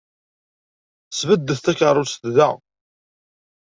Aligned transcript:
Sbeddet 1.19 1.59
takeṛṛust 1.65 2.21
da! 2.35 2.49